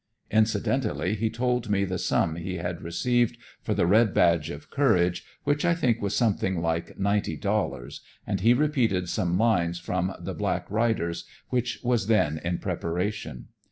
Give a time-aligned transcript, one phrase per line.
[0.31, 5.23] Incidentally he told me the sum he had received for "The Red Badge of Courage,"
[5.43, 10.33] which I think was something like ninety dollars, and he repeated some lines from "The
[10.33, 13.49] Black Riders," which was then in preparation.